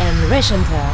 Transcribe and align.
and 0.00 0.16
Rechanter. 0.30 0.86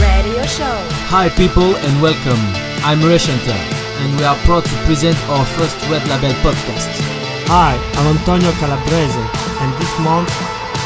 Radio 0.00 0.42
Show. 0.46 0.76
Hi 1.12 1.28
people 1.36 1.76
and 1.76 1.94
welcome. 2.02 2.40
I'm 2.84 3.00
Rechanter 3.00 3.56
and 4.02 4.16
we 4.18 4.24
are 4.24 4.36
proud 4.48 4.64
to 4.64 4.76
present 4.84 5.16
our 5.30 5.44
first 5.54 5.76
Red 5.86 6.02
Label 6.08 6.34
podcast. 6.42 6.90
Hi, 7.48 7.76
I'm 8.00 8.16
Antonio 8.16 8.50
Calabrese 8.58 9.24
and 9.62 9.70
this 9.80 9.94
month 10.02 10.30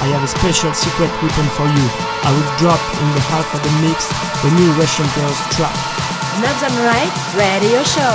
I 0.05 0.13
have 0.13 0.23
a 0.23 0.29
special 0.29 0.73
secret 0.75 1.11
weapon 1.25 1.49
for 1.57 1.65
you. 1.65 1.87
I 2.27 2.31
will 2.35 2.51
drop 2.61 2.83
in 3.01 3.09
the 3.17 3.25
half 3.33 3.49
of 3.55 3.61
the 3.65 3.73
mix 3.81 4.07
the 4.45 4.51
new 4.59 4.71
Rechanter's 4.77 5.41
track. 5.57 5.77
Knobs 6.43 6.63
and 6.67 6.77
Right 6.85 7.15
Radio 7.35 7.83
Show. 7.83 8.15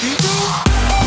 There's 0.00 0.97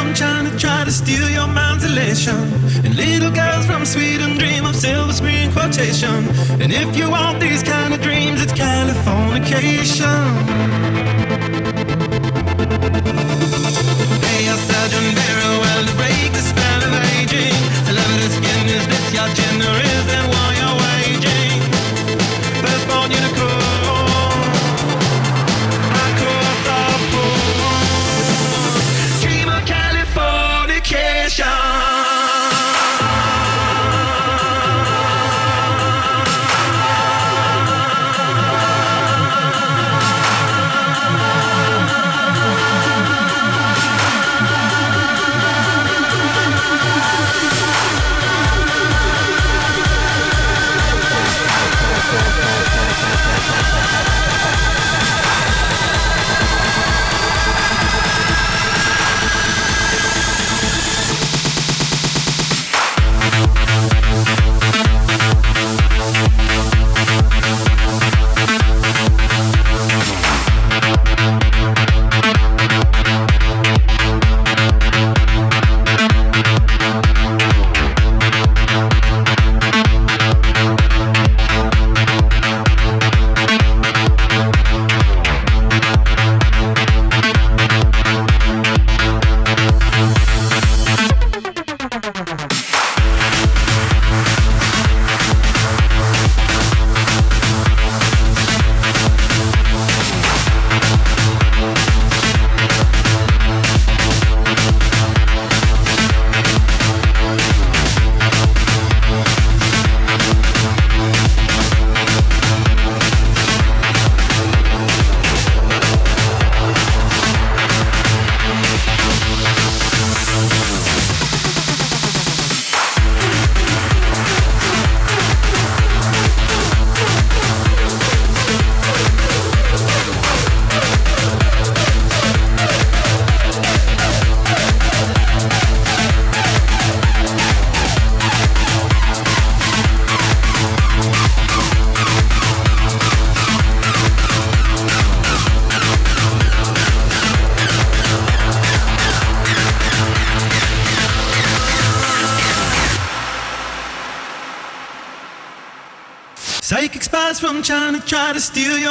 from 0.00 0.14
China 0.14 0.50
try 0.58 0.84
to 0.84 0.90
steal 0.90 1.28
your 1.28 1.46
mind's 1.46 1.84
elation. 1.84 2.40
And 2.84 2.94
little 2.96 3.30
girls 3.30 3.66
from 3.66 3.84
Sweden 3.84 4.38
dream 4.38 4.64
of 4.64 4.74
silver 4.74 5.12
screen 5.12 5.52
quotation. 5.52 6.20
And 6.62 6.72
if 6.72 6.96
you 6.96 7.10
want 7.10 7.40
these 7.40 7.62
kind 7.62 7.92
of 7.92 8.00
dreams, 8.00 8.42
it's 8.42 8.52
Californication. 8.52 10.22
Hey, 14.24 14.42
a 14.48 14.56
Sergeant 14.68 15.10
Barrow, 15.16 15.69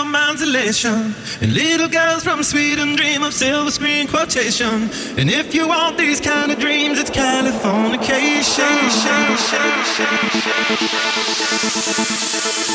mind's 0.09 0.41
elation. 0.41 1.13
And 1.41 1.53
little 1.53 1.87
girls 1.87 2.23
from 2.23 2.43
Sweden 2.43 2.95
dream 2.95 3.23
of 3.23 3.33
silver 3.33 3.71
screen 3.71 4.07
quotation. 4.07 4.89
And 5.17 5.29
if 5.29 5.53
you 5.53 5.67
want 5.67 5.97
these 5.97 6.19
kind 6.19 6.51
of 6.51 6.59
dreams, 6.59 6.99
it's 6.99 7.09
Californication. 7.09 8.89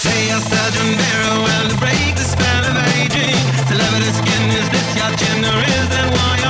Say 0.04 0.30
a 0.30 0.40
Sergeant 0.40 0.98
Barrow 0.98 1.68
to 1.68 1.76
break 1.78 2.14
the 2.14 2.24
spell 2.24 2.64
of 2.70 2.76
aging. 2.96 3.36
Celebrity 3.68 4.10
skin, 4.12 4.44
is 4.60 4.68
this 4.70 4.88
your 4.96 5.12
gender? 5.16 5.56
Is 5.66 5.88
that 5.90 6.08
why 6.12 6.43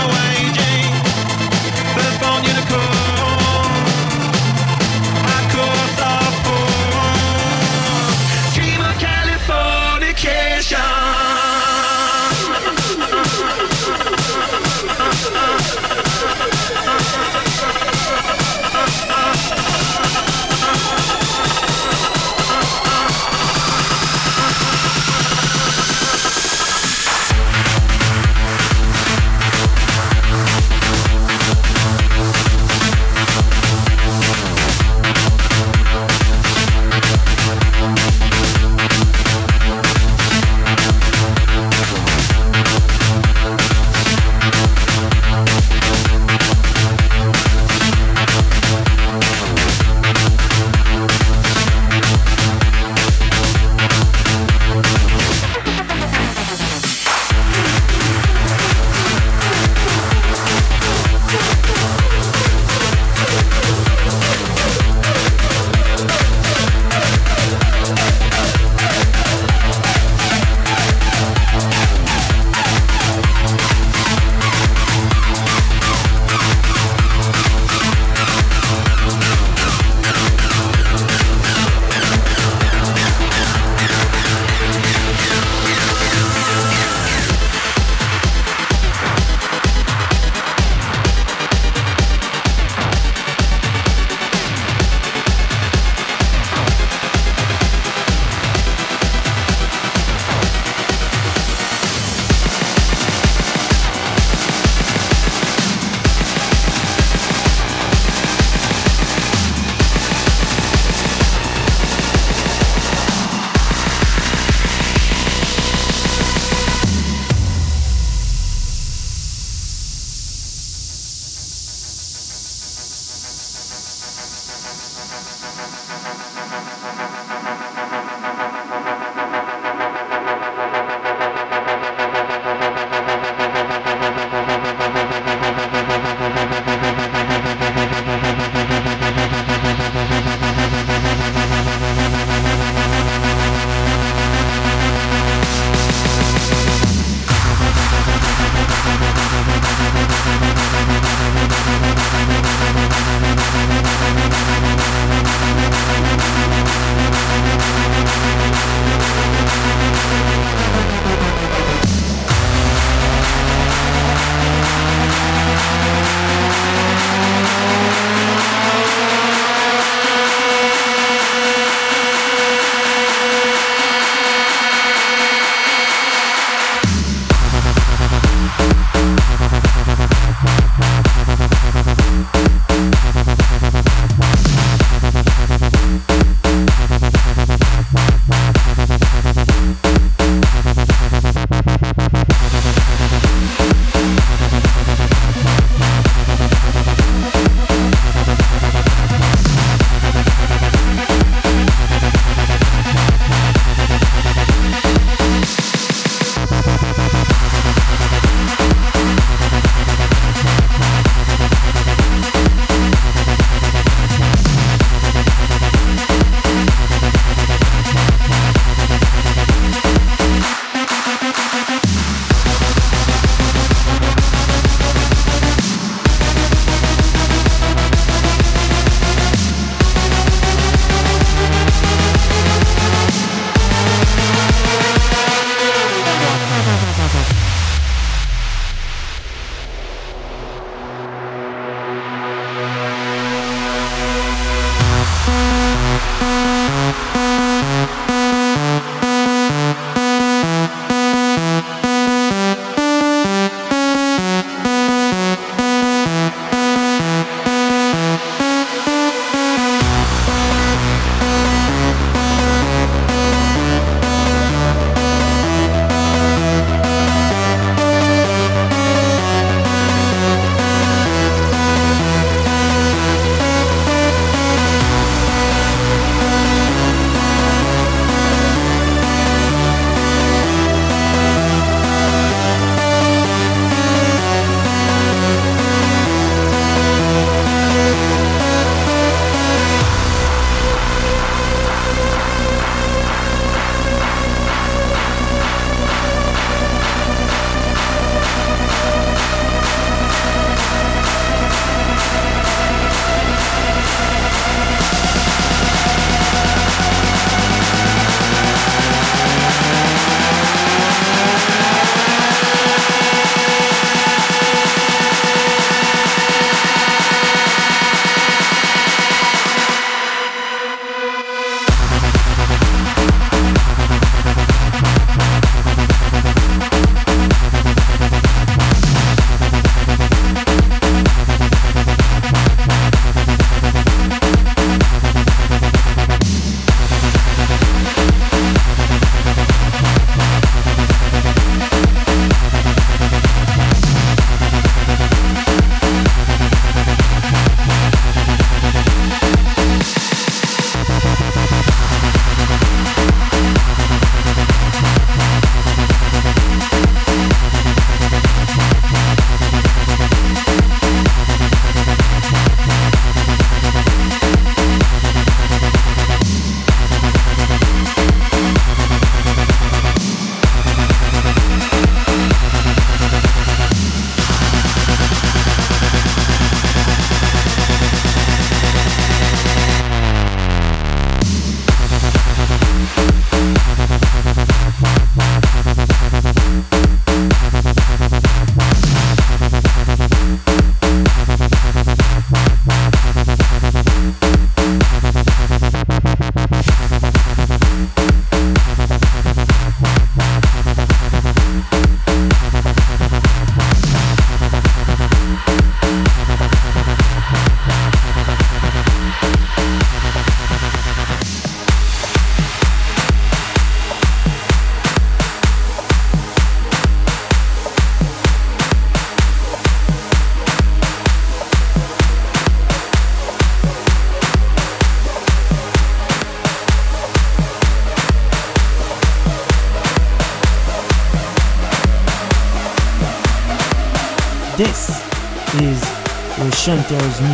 Reshento's 436.95 437.34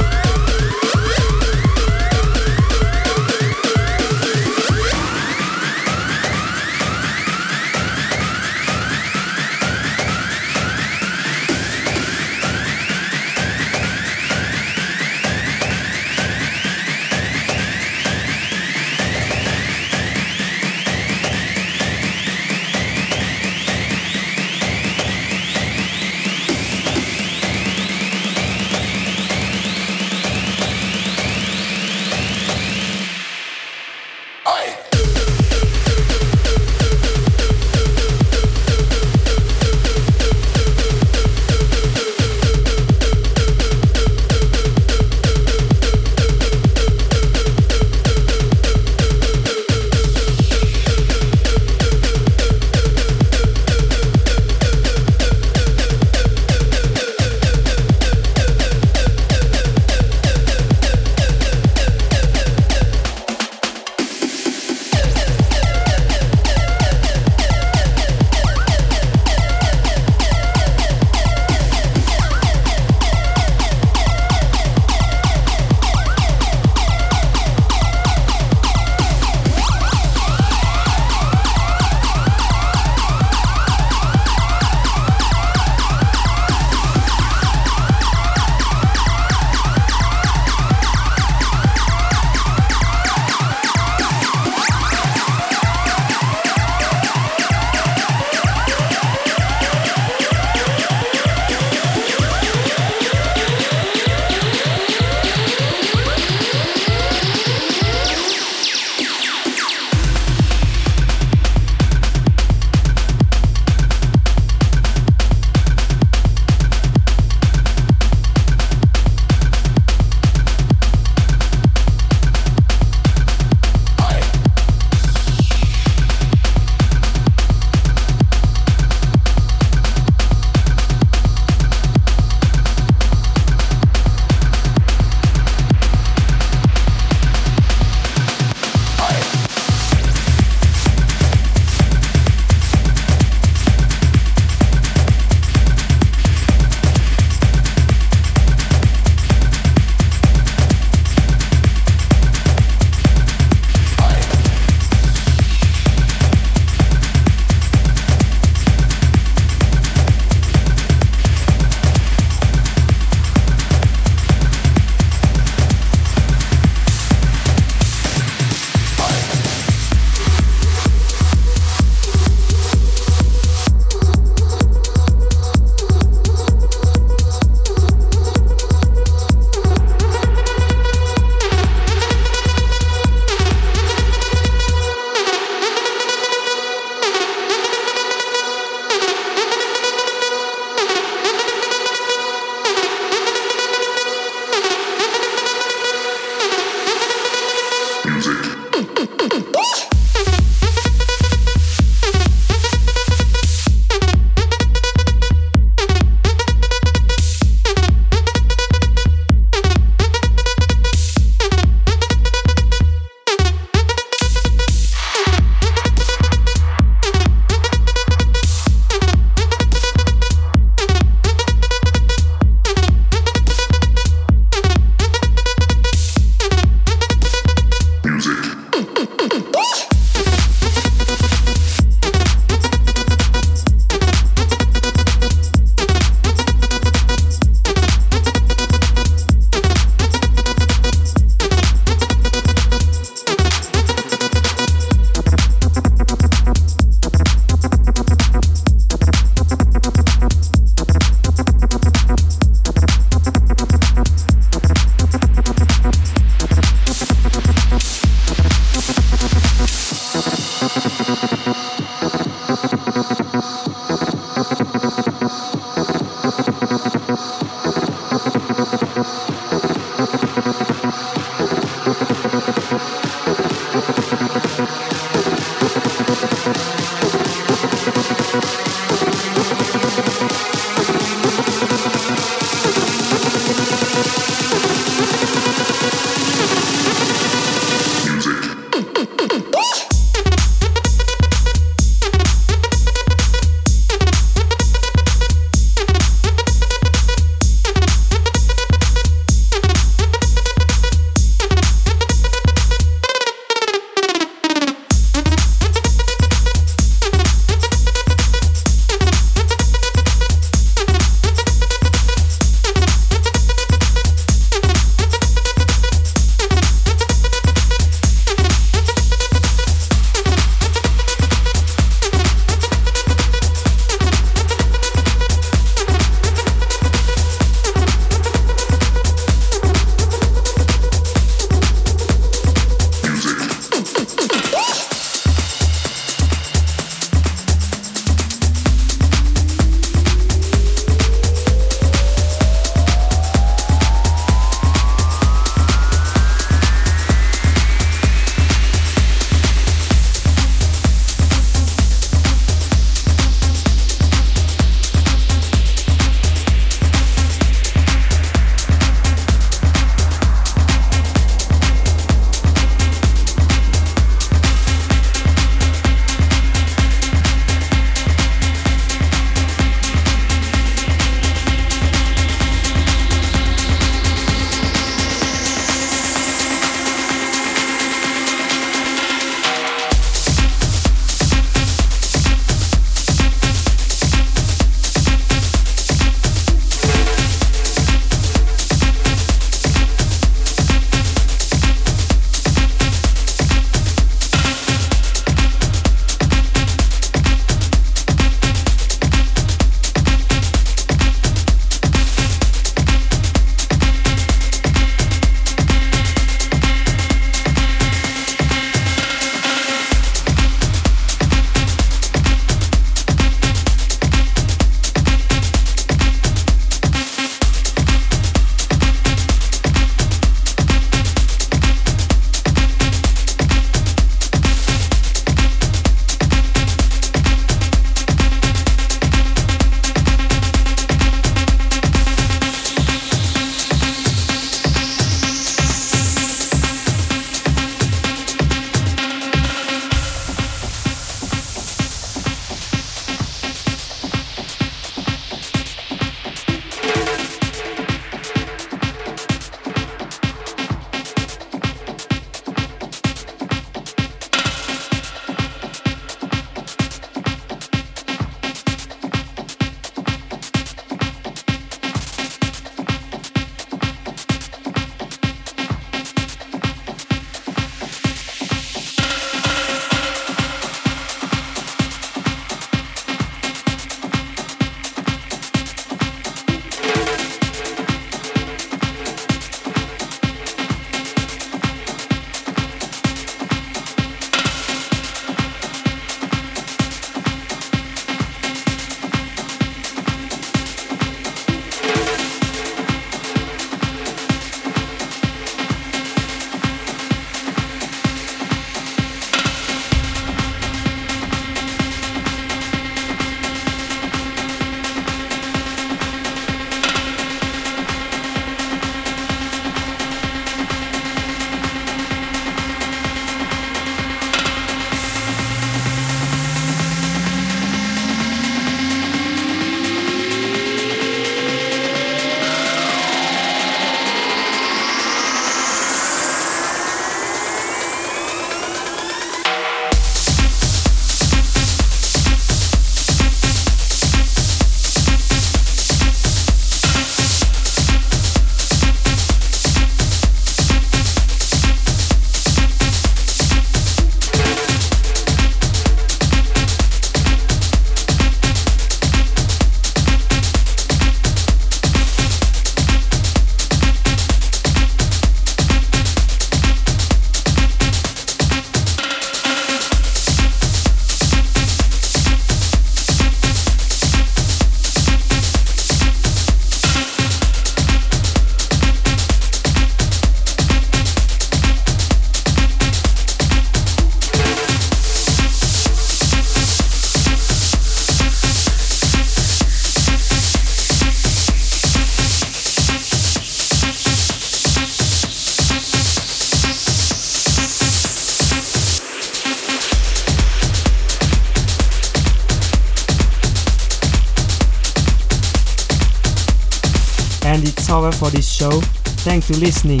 Thanks 599.48 599.60
for 599.60 599.64
listening. 599.64 600.00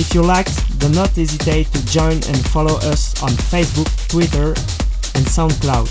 If 0.00 0.14
you 0.14 0.22
liked, 0.22 0.78
do 0.80 0.88
not 0.88 1.10
hesitate 1.10 1.70
to 1.72 1.86
join 1.86 2.14
and 2.14 2.36
follow 2.48 2.74
us 2.90 3.22
on 3.22 3.30
Facebook, 3.30 3.86
Twitter, 4.08 4.48
and 5.14 5.24
SoundCloud. 5.26 5.86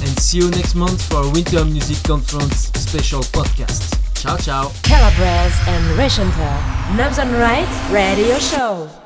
And 0.00 0.18
see 0.18 0.38
you 0.38 0.50
next 0.50 0.74
month 0.74 1.02
for 1.02 1.16
our 1.16 1.32
Winter 1.32 1.64
Music 1.66 2.02
Conference 2.04 2.70
special 2.80 3.20
podcast. 3.20 3.98
Ciao 4.14 4.38
ciao. 4.38 4.72
Calabrese 4.84 5.58
and 5.68 5.98
Reshenter. 5.98 6.96
Knobs 6.96 7.18
on 7.18 7.30
Right 7.32 7.68
Radio 7.92 8.38
Show. 8.38 9.01